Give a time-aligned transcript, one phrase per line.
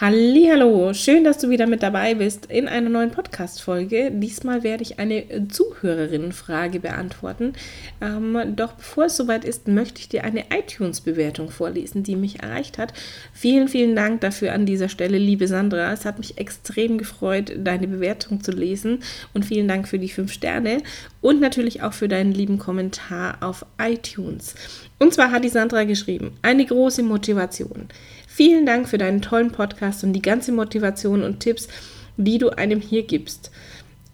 [0.00, 4.10] Hallo, schön, dass du wieder mit dabei bist in einer neuen Podcast Folge.
[4.12, 7.52] Diesmal werde ich eine Zuhörerinnenfrage beantworten.
[8.00, 12.42] Ähm, doch bevor es soweit ist, möchte ich dir eine iTunes Bewertung vorlesen, die mich
[12.42, 12.92] erreicht hat.
[13.32, 15.92] Vielen, vielen Dank dafür an dieser Stelle, liebe Sandra.
[15.92, 18.98] Es hat mich extrem gefreut, deine Bewertung zu lesen
[19.32, 20.82] und vielen Dank für die fünf Sterne
[21.20, 24.56] und natürlich auch für deinen lieben Kommentar auf iTunes.
[24.98, 27.88] Und zwar hat die Sandra geschrieben, eine große Motivation.
[28.36, 31.68] Vielen Dank für deinen tollen Podcast und die ganze Motivation und Tipps,
[32.16, 33.52] die du einem hier gibst.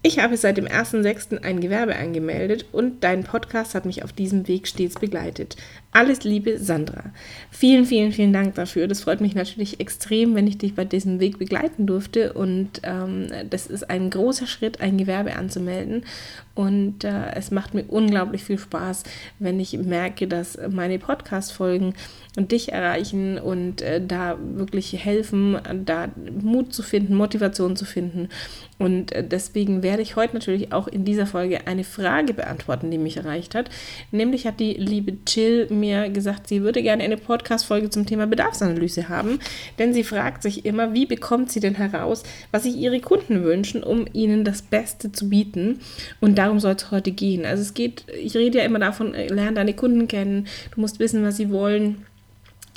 [0.02, 1.43] Ich habe seit dem 1.6.
[1.43, 5.56] ein Gewerbe angemeldet und dein Podcast hat mich auf diesem Weg stets begleitet.
[5.92, 7.06] Alles Liebe, Sandra.
[7.51, 8.87] Vielen, vielen, vielen Dank dafür.
[8.87, 12.32] Das freut mich natürlich extrem, wenn ich dich bei diesem Weg begleiten durfte.
[12.32, 16.04] Und ähm, das ist ein großer Schritt, ein Gewerbe anzumelden.
[16.54, 19.02] Und äh, es macht mir unglaublich viel Spaß,
[19.40, 21.95] wenn ich merke, dass meine Podcast-Folgen
[22.37, 26.09] dich erreichen und äh, da wirklich helfen, da
[26.40, 28.28] Mut zu finden, Motivation zu finden.
[28.78, 32.98] Und äh, deswegen werde ich heute natürlich auch in dieser Folge eine Frage beantworten, die
[32.98, 33.70] mich erreicht hat.
[34.12, 35.79] Nämlich hat die liebe Jill mir
[36.12, 39.38] gesagt, sie würde gerne eine Podcast-Folge zum Thema Bedarfsanalyse haben,
[39.78, 43.82] denn sie fragt sich immer, wie bekommt sie denn heraus, was sich ihre Kunden wünschen,
[43.82, 45.80] um ihnen das Beste zu bieten.
[46.20, 47.45] Und darum soll es heute gehen.
[47.45, 50.98] Also es geht, ich rede ja immer davon, äh, lerne deine Kunden kennen, du musst
[50.98, 52.04] wissen, was sie wollen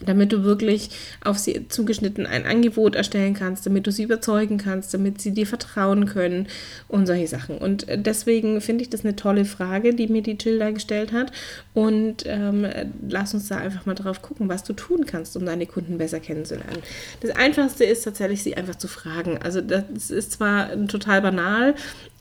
[0.06, 0.90] damit du wirklich
[1.24, 5.48] auf sie zugeschnitten ein Angebot erstellen kannst, damit du sie überzeugen kannst, damit sie dir
[5.48, 6.48] vertrauen können
[6.88, 7.58] und solche Sachen.
[7.58, 11.32] Und deswegen finde ich das eine tolle Frage, die mir die Tilda gestellt hat.
[11.74, 12.66] Und ähm,
[13.08, 16.20] lass uns da einfach mal drauf gucken, was du tun kannst, um deine Kunden besser
[16.20, 16.82] kennenzulernen.
[17.22, 19.38] Das Einfachste ist tatsächlich, sie einfach zu fragen.
[19.42, 21.76] Also das ist zwar total banal,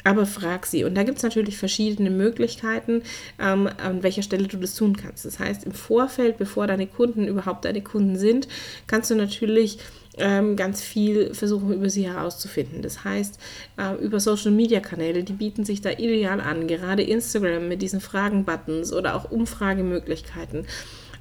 [0.04, 0.84] aber frag sie.
[0.84, 3.02] Und da gibt es natürlich verschiedene Möglichkeiten,
[3.38, 5.24] ähm, an welcher Stelle du das tun kannst.
[5.24, 8.48] Das heißt, im Vorfeld, bevor deine Kunden überhaupt deine Kunden sind,
[8.86, 9.78] kannst du natürlich
[10.18, 12.82] ähm, ganz viel versuchen, über sie herauszufinden.
[12.82, 13.38] Das heißt,
[13.78, 19.14] äh, über Social-Media-Kanäle, die bieten sich da ideal an, gerade Instagram mit diesen Fragen-Buttons oder
[19.14, 20.66] auch Umfragemöglichkeiten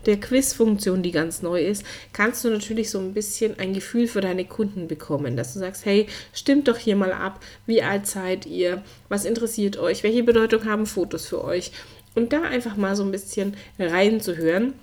[0.05, 4.21] der Quiz-Funktion, die ganz neu ist, kannst du natürlich so ein bisschen ein Gefühl für
[4.21, 8.45] deine Kunden bekommen, dass du sagst, hey, stimmt doch hier mal ab, wie alt seid
[8.45, 11.71] ihr, was interessiert euch, welche Bedeutung haben Fotos für euch?
[12.13, 14.73] Und da einfach mal so ein bisschen reinzuhören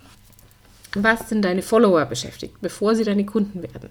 [0.95, 3.89] was sind deine Follower beschäftigt, bevor sie deine Kunden werden.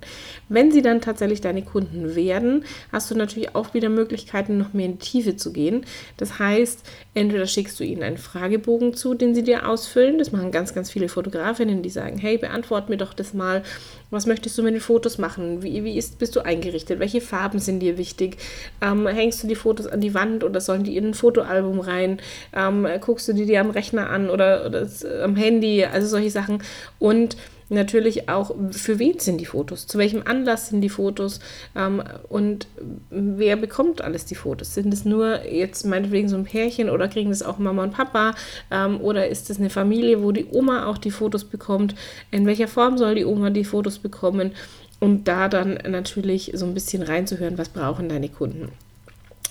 [0.48, 4.86] Wenn sie dann tatsächlich deine Kunden werden, hast du natürlich auch wieder Möglichkeiten, noch mehr
[4.86, 5.87] in die Tiefe zu gehen.
[6.16, 6.82] Das heißt,
[7.14, 10.19] entweder schickst du ihnen einen Fragebogen zu, den sie dir ausfüllen.
[10.19, 13.62] Das machen ganz, ganz viele Fotografinnen, die sagen, hey, beantwort mir doch das mal.
[14.10, 15.62] Was möchtest du mit den Fotos machen?
[15.62, 16.98] Wie, wie ist, bist du eingerichtet?
[16.98, 18.38] Welche Farben sind dir wichtig?
[18.81, 22.19] Ähm, hängst du die Fotos an die Wand oder sollen die in ein Fotoalbum rein?
[22.54, 24.88] Ähm, guckst du die dir am Rechner an oder, oder
[25.22, 25.84] am Handy?
[25.84, 26.62] Also solche Sachen.
[26.98, 27.36] Und
[27.69, 31.41] natürlich auch, für wen sind die Fotos, zu welchem Anlass sind die Fotos
[31.76, 32.66] ähm, und
[33.10, 34.75] wer bekommt alles die Fotos.
[34.75, 38.34] Sind es nur jetzt meinetwegen so ein Pärchen oder kriegen das auch Mama und Papa
[38.70, 41.94] ähm, oder ist es eine Familie, wo die Oma auch die Fotos bekommt?
[42.31, 44.53] In welcher Form soll die Oma die Fotos bekommen?
[45.00, 48.72] Und da dann natürlich so ein bisschen reinzuhören, was brauchen deine Kunden.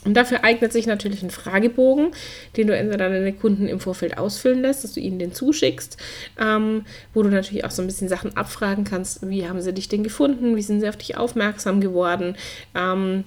[0.08, 2.12] Und dafür eignet sich natürlich ein Fragebogen,
[2.56, 5.98] den du entweder deine Kunden im Vorfeld ausfüllen lässt, dass du ihnen den zuschickst,
[6.40, 9.28] ähm, wo du natürlich auch so ein bisschen Sachen abfragen kannst.
[9.28, 10.56] Wie haben sie dich denn gefunden?
[10.56, 12.38] Wie sind sie auf dich aufmerksam geworden?
[12.74, 13.26] Ähm,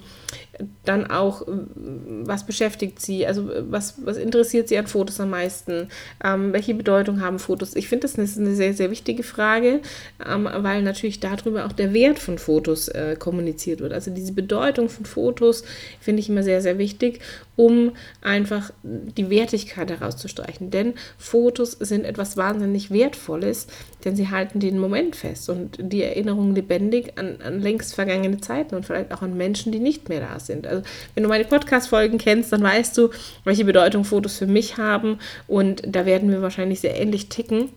[0.85, 5.89] dann auch, was beschäftigt sie, also was, was interessiert sie an Fotos am meisten,
[6.23, 7.77] ähm, welche Bedeutung haben Fotos.
[7.77, 9.81] Ich finde, das ist eine sehr, sehr wichtige Frage,
[10.27, 13.93] ähm, weil natürlich darüber auch der Wert von Fotos äh, kommuniziert wird.
[13.93, 15.65] Also diese Bedeutung von Fotos
[16.01, 17.21] finde ich immer sehr, sehr wichtig,
[17.57, 17.93] um
[18.23, 20.71] einfach die Wertigkeit herauszustreichen.
[20.71, 23.67] Denn Fotos sind etwas wahnsinnig Wertvolles,
[24.05, 28.75] denn sie halten den Moment fest und die Erinnerung lebendig an, an längst vergangene Zeiten
[28.75, 30.67] und vielleicht auch an Menschen, die nicht mehr da sind.
[30.67, 30.83] Also
[31.15, 33.11] wenn du meine Podcast-Folgen kennst, dann weißt du,
[33.45, 37.71] welche Bedeutung Fotos für mich haben und da werden wir wahrscheinlich sehr ähnlich ticken.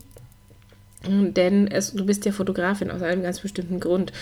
[1.06, 4.12] Denn es, du bist ja Fotografin aus einem ganz bestimmten Grund.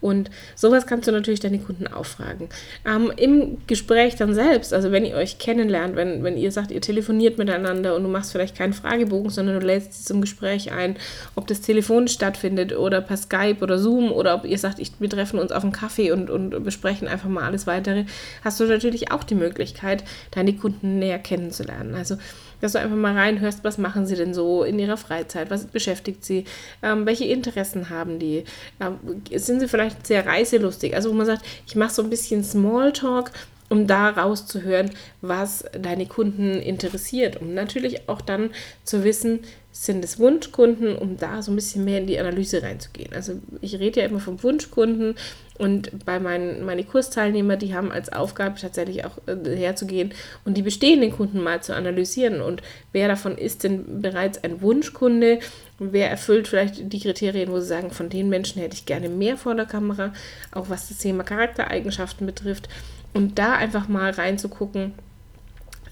[0.00, 2.48] Und sowas kannst du natürlich deine Kunden auffragen.
[2.86, 6.80] Ähm, Im Gespräch dann selbst, also wenn ihr euch kennenlernt, wenn, wenn ihr sagt, ihr
[6.80, 10.96] telefoniert miteinander und du machst vielleicht keinen Fragebogen, sondern du lädst sie zum Gespräch ein,
[11.34, 15.10] ob das telefonisch stattfindet oder per Skype oder Zoom oder ob ihr sagt, ich, wir
[15.10, 18.04] treffen uns auf einen Kaffee und, und besprechen einfach mal alles weitere,
[18.42, 21.94] hast du natürlich auch die Möglichkeit, deine Kunden näher kennenzulernen.
[21.94, 22.16] Also
[22.60, 26.24] dass du einfach mal reinhörst, was machen sie denn so in ihrer Freizeit, was beschäftigt
[26.24, 26.44] sie,
[26.82, 28.44] ähm, welche Interessen haben die,
[28.80, 28.98] ähm,
[29.34, 33.32] sind sie vielleicht sehr reiselustig, also wo man sagt, ich mache so ein bisschen Smalltalk,
[33.70, 34.90] um da rauszuhören,
[35.22, 38.50] was deine Kunden interessiert, um natürlich auch dann
[38.84, 39.40] zu wissen,
[39.70, 43.12] sind es Wunschkunden, um da so ein bisschen mehr in die Analyse reinzugehen.
[43.14, 45.14] Also ich rede ja immer vom Wunschkunden
[45.60, 50.14] und bei meinen meine Kursteilnehmer, die haben als Aufgabe tatsächlich auch äh, herzugehen
[50.46, 52.40] und die bestehenden Kunden mal zu analysieren.
[52.40, 52.62] Und
[52.92, 55.40] wer davon ist denn bereits ein Wunschkunde,
[55.78, 59.36] wer erfüllt vielleicht die Kriterien, wo sie sagen, von den Menschen hätte ich gerne mehr
[59.36, 60.14] vor der Kamera,
[60.50, 62.70] auch was das Thema Charaktereigenschaften betrifft.
[63.12, 64.94] Und da einfach mal reinzugucken,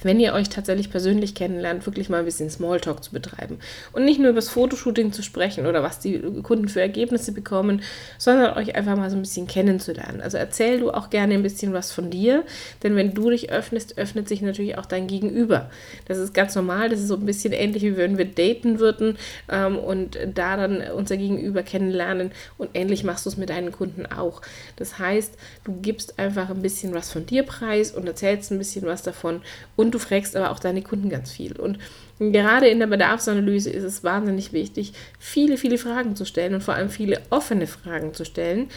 [0.03, 3.59] wenn ihr euch tatsächlich persönlich kennenlernt, wirklich mal ein bisschen Smalltalk zu betreiben.
[3.93, 7.83] Und nicht nur über das Fotoshooting zu sprechen oder was die Kunden für Ergebnisse bekommen,
[8.19, 10.21] sondern euch einfach mal so ein bisschen kennenzulernen.
[10.21, 12.45] Also erzähl du auch gerne ein bisschen was von dir,
[12.83, 15.71] denn wenn du dich öffnest, öffnet sich natürlich auch dein Gegenüber.
[16.07, 19.17] Das ist ganz normal, das ist so ein bisschen ähnlich, wie wenn wir daten würden
[19.49, 24.07] ähm, und da dann unser Gegenüber kennenlernen und ähnlich machst du es mit deinen Kunden
[24.07, 24.43] auch.
[24.77, 25.35] Das heißt,
[25.65, 29.43] du gibst einfach ein bisschen was von dir preis und erzählst ein bisschen was davon
[29.77, 31.59] und und du fragst aber auch deine Kunden ganz viel.
[31.59, 31.79] Und
[32.19, 36.75] gerade in der Bedarfsanalyse ist es wahnsinnig wichtig, viele, viele Fragen zu stellen und vor
[36.75, 38.69] allem viele offene Fragen zu stellen.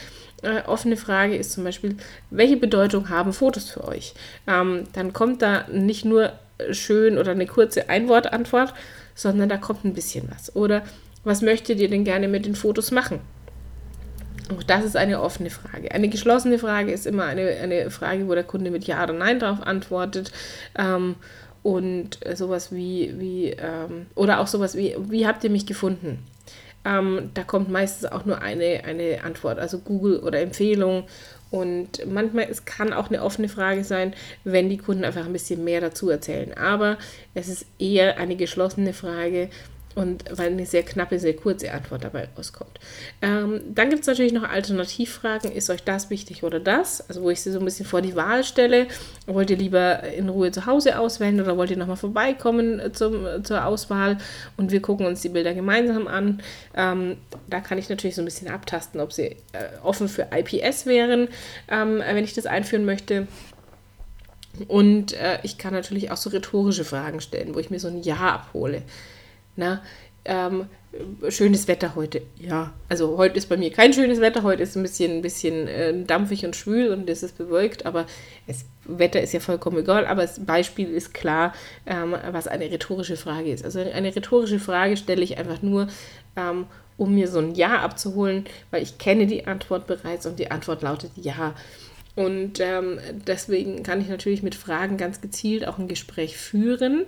[0.41, 1.97] Äh, offene Frage ist zum Beispiel,
[2.29, 4.13] welche Bedeutung haben Fotos für euch?
[4.47, 6.31] Ähm, dann kommt da nicht nur
[6.71, 8.73] schön oder eine kurze Einwortantwort,
[9.13, 10.55] sondern da kommt ein bisschen was.
[10.55, 10.83] Oder
[11.25, 13.19] was möchtet ihr denn gerne mit den Fotos machen?
[14.49, 15.91] Auch das ist eine offene Frage.
[15.91, 19.39] Eine geschlossene Frage ist immer eine, eine Frage, wo der Kunde mit Ja oder Nein
[19.39, 20.31] darauf antwortet.
[20.77, 21.15] Ähm,
[21.63, 26.25] und sowas wie, wie ähm, oder auch sowas wie, wie habt ihr mich gefunden?
[26.83, 31.03] Ähm, da kommt meistens auch nur eine, eine Antwort, also Google oder Empfehlung.
[31.51, 34.13] Und manchmal es kann auch eine offene Frage sein,
[34.43, 36.57] wenn die Kunden einfach ein bisschen mehr dazu erzählen.
[36.57, 36.97] Aber
[37.33, 39.49] es ist eher eine geschlossene Frage,
[39.95, 42.79] und weil eine sehr knappe, sehr kurze Antwort dabei rauskommt.
[43.21, 45.51] Ähm, dann gibt es natürlich noch Alternativfragen.
[45.51, 47.07] Ist euch das wichtig oder das?
[47.09, 48.87] Also wo ich sie so ein bisschen vor die Wahl stelle.
[49.27, 53.65] Wollt ihr lieber in Ruhe zu Hause auswählen oder wollt ihr nochmal vorbeikommen zum, zur
[53.65, 54.17] Auswahl
[54.57, 56.41] und wir gucken uns die Bilder gemeinsam an?
[56.75, 57.17] Ähm,
[57.49, 59.35] da kann ich natürlich so ein bisschen abtasten, ob sie äh,
[59.83, 61.27] offen für IPS wären,
[61.69, 63.27] ähm, wenn ich das einführen möchte.
[64.67, 68.03] Und äh, ich kann natürlich auch so rhetorische Fragen stellen, wo ich mir so ein
[68.03, 68.83] Ja abhole.
[69.61, 69.79] Na,
[70.25, 70.65] ähm,
[71.29, 72.23] schönes Wetter heute.
[72.39, 74.41] Ja, also heute ist bei mir kein schönes Wetter.
[74.41, 78.07] Heute ist ein bisschen, ein bisschen äh, dampfig und schwül und es ist bewölkt, aber
[78.47, 80.07] das Wetter ist ja vollkommen egal.
[80.07, 81.53] Aber das Beispiel ist klar,
[81.85, 83.63] ähm, was eine rhetorische Frage ist.
[83.63, 85.87] Also eine rhetorische Frage stelle ich einfach nur,
[86.35, 86.65] ähm,
[86.97, 90.81] um mir so ein Ja abzuholen, weil ich kenne die Antwort bereits und die Antwort
[90.81, 91.53] lautet Ja.
[92.15, 97.05] Und ähm, deswegen kann ich natürlich mit Fragen ganz gezielt auch ein Gespräch führen.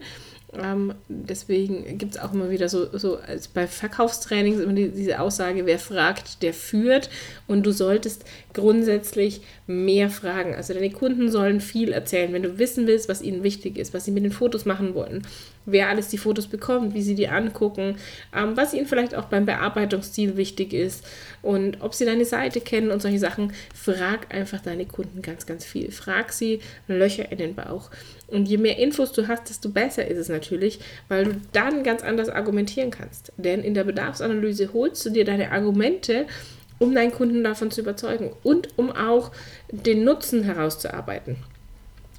[0.62, 5.20] Ähm, deswegen gibt es auch immer wieder so, so als bei Verkaufstrainings immer die, diese
[5.20, 7.10] Aussage, wer fragt, der führt.
[7.48, 10.54] Und du solltest grundsätzlich mehr fragen.
[10.56, 12.34] Also deine Kunden sollen viel erzählen.
[12.34, 15.26] Wenn du wissen willst, was ihnen wichtig ist, was sie mit den Fotos machen wollen,
[15.66, 17.96] wer alles die Fotos bekommt, wie sie die angucken,
[18.36, 21.06] ähm, was ihnen vielleicht auch beim Bearbeitungsstil wichtig ist
[21.42, 25.66] und ob sie deine Seite kennen und solche Sachen, frag einfach deine Kunden ganz, ganz
[25.66, 25.92] viel.
[25.92, 27.90] Frag sie Löcher in den Bauch.
[28.34, 32.02] Und je mehr Infos du hast, desto besser ist es natürlich, weil du dann ganz
[32.02, 33.32] anders argumentieren kannst.
[33.38, 36.26] Denn in der Bedarfsanalyse holst du dir deine Argumente,
[36.80, 39.32] um deinen Kunden davon zu überzeugen und um auch
[39.72, 41.38] den Nutzen herauszuarbeiten.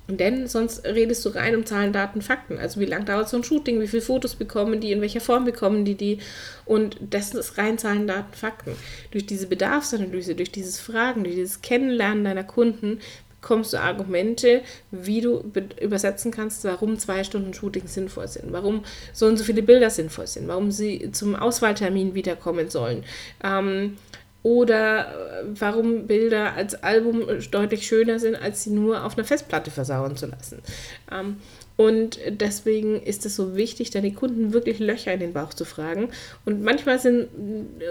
[0.06, 2.58] Denn sonst redest du rein um Zahlen, Daten, Fakten.
[2.58, 5.44] Also wie lange dauert so ein Shooting, wie viele Fotos bekommen die, in welcher Form
[5.44, 6.18] bekommen die die.
[6.66, 8.76] Und das ist rein Zahlen, Daten, Fakten.
[9.10, 13.00] Durch diese Bedarfsanalyse, durch dieses Fragen, durch dieses Kennenlernen deiner Kunden
[13.44, 15.44] bekommst du Argumente, wie du
[15.78, 20.26] übersetzen kannst, warum zwei Stunden Shooting sinnvoll sind, warum so und so viele Bilder sinnvoll
[20.26, 23.04] sind, warum sie zum Auswahltermin wiederkommen sollen.
[23.42, 23.98] Ähm,
[24.44, 29.72] oder äh, warum Bilder als Album deutlich schöner sind, als sie nur auf einer Festplatte
[29.72, 30.60] versauern zu lassen.
[31.10, 31.38] Ähm,
[31.76, 36.10] und deswegen ist es so wichtig, deine Kunden wirklich Löcher in den Bauch zu fragen.
[36.44, 37.28] Und manchmal sind,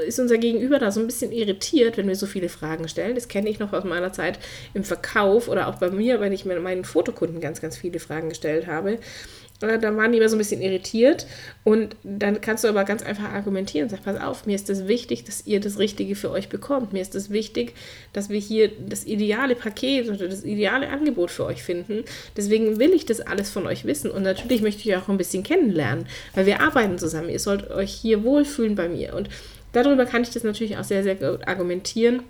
[0.08, 3.16] ist unser Gegenüber da so ein bisschen irritiert, wenn wir so viele Fragen stellen.
[3.16, 4.40] Das kenne ich noch aus meiner Zeit
[4.74, 8.68] im Verkauf oder auch bei mir, wenn ich meinen Fotokunden ganz, ganz viele Fragen gestellt
[8.68, 9.00] habe.
[9.64, 11.26] Äh, da waren die immer so ein bisschen irritiert.
[11.64, 13.90] Und dann kannst du aber ganz einfach argumentieren.
[13.90, 16.94] Sag, pass auf, mir ist es das wichtig, dass ihr das Richtige für euch bekommt.
[16.94, 17.74] Mir ist es das wichtig,
[18.12, 22.04] dass wir hier das ideale Paket oder das ideale Angebot für euch finden.
[22.36, 24.12] Deswegen will ich das alles von euch wissen.
[24.12, 26.06] Und natürlich möchte ich euch auch ein bisschen kennenlernen,
[26.36, 27.30] weil wir arbeiten zusammen.
[27.30, 29.16] Ihr sollt euch hier wohlfühlen bei mir.
[29.16, 29.30] Und
[29.72, 32.24] darüber kann ich das natürlich auch sehr, sehr gut argumentieren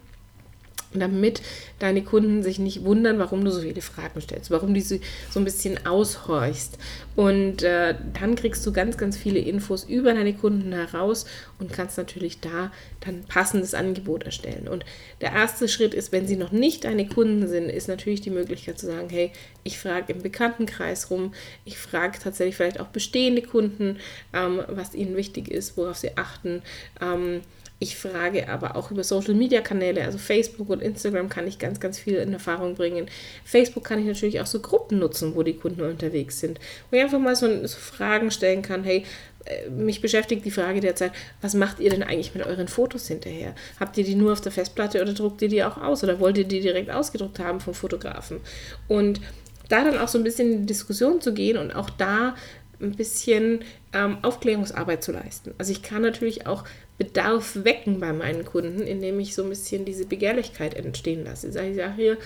[1.00, 1.42] damit
[1.80, 5.40] deine Kunden sich nicht wundern, warum du so viele Fragen stellst, warum du sie so
[5.40, 6.78] ein bisschen aushorchst.
[7.16, 11.26] Und äh, dann kriegst du ganz, ganz viele Infos über deine Kunden heraus
[11.60, 12.72] und kannst natürlich da
[13.02, 14.68] dann passendes Angebot erstellen.
[14.68, 14.84] Und
[15.22, 18.80] der erste Schritt ist, wenn sie noch nicht deine Kunden sind, ist natürlich die Möglichkeit
[18.80, 19.32] zu sagen, hey,
[19.64, 21.34] ich frage im Bekanntenkreis rum,
[21.66, 23.98] ich frage tatsächlich vielleicht auch bestehende Kunden,
[24.34, 26.62] ähm, was ihnen wichtig ist, worauf sie achten.
[27.02, 27.42] Ähm,
[27.84, 31.82] ich frage aber auch über Social Media Kanäle, also Facebook und Instagram kann ich ganz,
[31.82, 33.08] ganz viel in Erfahrung bringen.
[33.44, 37.04] Facebook kann ich natürlich auch so Gruppen nutzen, wo die Kunden unterwegs sind, wo ich
[37.04, 39.04] einfach mal so, so Fragen stellen kann, hey,
[39.44, 41.12] äh, mich beschäftigt die Frage derzeit,
[41.42, 43.54] was macht ihr denn eigentlich mit euren Fotos hinterher?
[43.82, 46.38] Habt ihr die nur auf der Festplatte oder druckt ihr die auch aus oder wollt
[46.38, 48.40] ihr die direkt ausgedruckt haben vom Fotografen?
[48.88, 49.20] Und
[49.68, 52.36] da dann auch so ein bisschen in die Diskussion zu gehen und auch da
[52.82, 53.64] ein bisschen
[53.94, 55.54] ähm, Aufklärungsarbeit zu leisten.
[55.58, 56.66] Also ich kann natürlich auch
[56.98, 61.48] Bedarf wecken bei meinen Kunden, indem ich so ein bisschen diese Begehrlichkeit entstehen lasse.
[61.48, 62.18] Ich sage hier,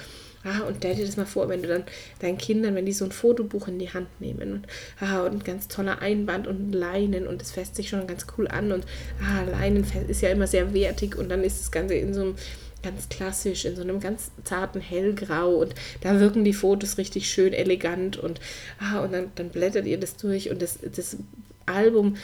[0.44, 1.84] ah, und stell dir das mal vor, wenn du dann
[2.20, 4.68] deinen Kindern, wenn die so ein Fotobuch in die Hand nehmen und,
[5.00, 8.48] ah, und ein ganz toller Einband und Leinen und es fässt sich schon ganz cool
[8.48, 8.86] an und
[9.22, 12.36] ah, Leinen ist ja immer sehr wertig und dann ist das Ganze in so einem
[12.84, 17.54] ganz klassisch, in so einem ganz zarten Hellgrau und da wirken die Fotos richtig schön
[17.54, 18.40] elegant und,
[18.80, 21.18] ah, und dann, dann blättert ihr das durch und das, das
[21.66, 22.16] Album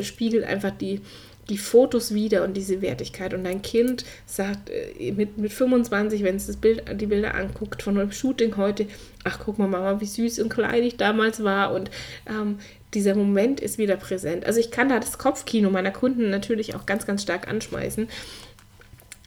[0.00, 1.00] spiegelt einfach die,
[1.48, 3.34] die Fotos wieder und diese Wertigkeit.
[3.34, 7.82] Und dein Kind sagt äh, mit, mit 25, wenn es das Bild, die Bilder anguckt
[7.82, 8.86] von einem Shooting heute,
[9.24, 11.72] ach guck mal Mama, wie süß und klein ich damals war.
[11.72, 11.90] Und
[12.28, 12.58] ähm,
[12.94, 14.46] dieser Moment ist wieder präsent.
[14.46, 18.08] Also ich kann da das Kopfkino meiner Kunden natürlich auch ganz, ganz stark anschmeißen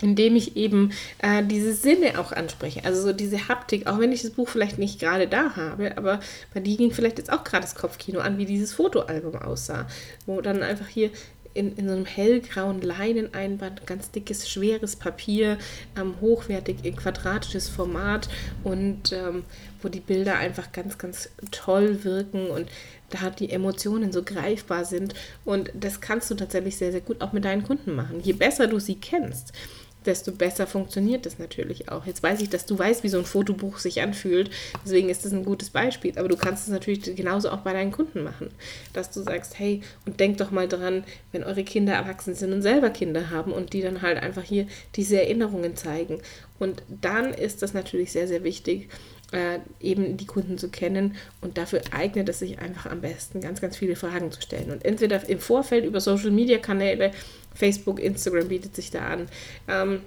[0.02, 2.86] indem ich eben äh, diese Sinne auch anspreche.
[2.86, 6.20] Also so diese Haptik, auch wenn ich das Buch vielleicht nicht gerade da habe, aber
[6.54, 9.88] bei dir ging vielleicht jetzt auch gerade das Kopfkino an, wie dieses Fotoalbum aussah,
[10.26, 11.10] wo dann einfach hier
[11.60, 15.58] in, in so einem hellgrauen Leineneinband, ganz dickes, schweres Papier,
[16.00, 18.30] ähm, hochwertig in quadratisches Format
[18.64, 19.44] und ähm,
[19.82, 22.70] wo die Bilder einfach ganz, ganz toll wirken und
[23.10, 25.14] da die Emotionen so greifbar sind.
[25.46, 28.22] Und das kannst du tatsächlich sehr, sehr gut auch mit deinen Kunden machen.
[28.22, 29.54] Je besser du sie kennst,
[30.10, 32.06] desto besser funktioniert das natürlich auch.
[32.06, 34.50] Jetzt weiß ich, dass du weißt, wie so ein Fotobuch sich anfühlt.
[34.84, 36.14] Deswegen ist das ein gutes Beispiel.
[36.18, 38.50] Aber du kannst es natürlich genauso auch bei deinen Kunden machen.
[38.92, 42.64] Dass du sagst, hey, und denk doch mal dran, wenn eure Kinder erwachsen sind und
[42.64, 46.20] selber Kinder haben und die dann halt einfach hier diese Erinnerungen zeigen.
[46.58, 48.90] Und dann ist das natürlich sehr, sehr wichtig,
[49.32, 51.16] äh, eben die Kunden zu kennen.
[51.42, 54.72] Und dafür eignet es sich einfach am besten, ganz, ganz viele Fragen zu stellen.
[54.72, 57.12] Und entweder im Vorfeld über Social-Media-Kanäle,
[57.54, 59.28] Facebook, Instagram bietet sich da an.
[59.68, 60.02] Ähm,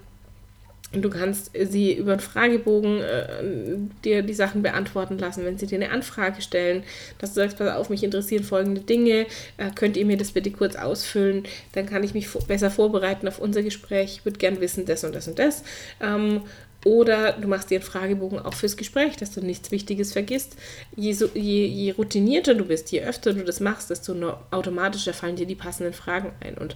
[0.94, 5.76] Du kannst sie über einen Fragebogen äh, dir die Sachen beantworten lassen, wenn sie dir
[5.76, 6.84] eine Anfrage stellen,
[7.18, 9.26] dass du sagst, pass auf, mich interessieren folgende Dinge,
[9.56, 13.38] äh, könnt ihr mir das bitte kurz ausfüllen, dann kann ich mich besser vorbereiten auf
[13.38, 15.62] unser Gespräch, ich würde gern wissen, das und das und das.
[16.02, 16.42] Ähm,
[16.84, 20.56] oder du machst dir einen Fragebogen auch fürs Gespräch, dass du nichts Wichtiges vergisst.
[20.96, 24.14] Je, so, je, je routinierter du bist, je öfter du das machst, desto
[24.50, 26.58] automatischer fallen dir die passenden Fragen ein.
[26.58, 26.74] Und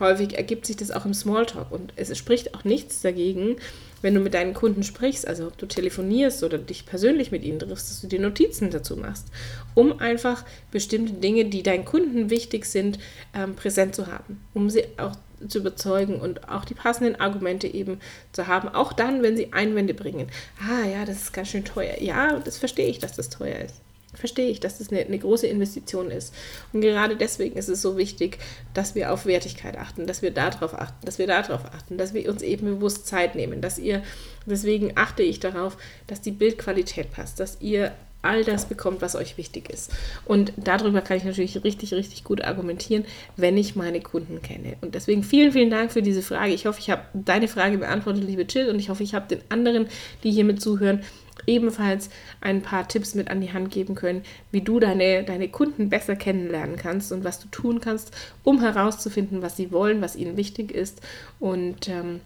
[0.00, 1.70] häufig ergibt sich das auch im Smalltalk.
[1.70, 3.56] Und es spricht auch nichts dagegen,
[4.02, 7.58] wenn du mit deinen Kunden sprichst, also ob du telefonierst oder dich persönlich mit ihnen
[7.58, 9.28] triffst, dass du dir Notizen dazu machst,
[9.74, 12.98] um einfach bestimmte Dinge, die deinen Kunden wichtig sind,
[13.34, 15.16] ähm, präsent zu haben, um sie auch
[15.48, 18.00] zu überzeugen und auch die passenden Argumente eben
[18.32, 20.28] zu haben, auch dann, wenn sie Einwände bringen.
[20.60, 22.00] Ah ja, das ist ganz schön teuer.
[22.00, 23.80] Ja, das verstehe ich, dass das teuer ist.
[24.14, 26.32] Verstehe ich, dass das eine, eine große Investition ist.
[26.72, 28.38] Und gerade deswegen ist es so wichtig,
[28.72, 32.28] dass wir auf Wertigkeit achten, dass wir darauf achten, dass wir darauf achten, dass wir
[32.30, 34.02] uns eben bewusst Zeit nehmen, dass ihr,
[34.46, 37.92] deswegen achte ich darauf, dass die Bildqualität passt, dass ihr
[38.24, 39.92] all das bekommt, was euch wichtig ist.
[40.24, 43.04] Und darüber kann ich natürlich richtig, richtig gut argumentieren,
[43.36, 44.76] wenn ich meine Kunden kenne.
[44.80, 46.52] Und deswegen vielen, vielen Dank für diese Frage.
[46.52, 49.40] Ich hoffe, ich habe deine Frage beantwortet, liebe Chill, und ich hoffe, ich habe den
[49.48, 49.86] anderen,
[50.22, 51.02] die hier mit zuhören,
[51.46, 55.90] ebenfalls ein paar Tipps mit an die Hand geben können, wie du deine, deine Kunden
[55.90, 58.12] besser kennenlernen kannst und was du tun kannst,
[58.42, 61.00] um herauszufinden, was sie wollen, was ihnen wichtig ist.
[61.40, 62.20] Und ähm,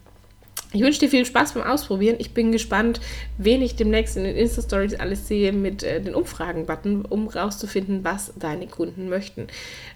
[0.72, 2.16] ich wünsche dir viel Spaß beim Ausprobieren.
[2.18, 3.00] Ich bin gespannt,
[3.38, 8.34] wen ich demnächst in den Insta-Stories alles sehe mit äh, den Umfragen-Button, um rauszufinden, was
[8.38, 9.46] deine Kunden möchten.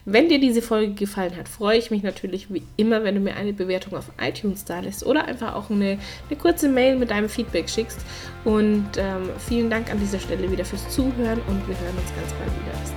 [0.06, 3.36] Wenn dir diese Folge gefallen hat, freue ich mich natürlich wie immer, wenn du mir
[3.36, 5.98] eine Bewertung auf iTunes da lässt oder einfach auch eine,
[6.30, 8.00] eine kurze Mail mit deinem Feedback schickst.
[8.44, 12.32] Und ähm, vielen Dank an dieser Stelle wieder fürs Zuhören und wir hören uns ganz
[12.32, 12.72] bald wieder.
[12.80, 12.91] Bis.